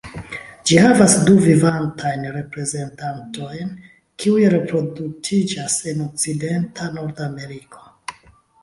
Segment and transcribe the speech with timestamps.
[0.69, 3.77] Ĝi havas du vivantajn reprezentantojn
[4.25, 7.89] kiuj reproduktiĝas en okcidenta Nordameriko.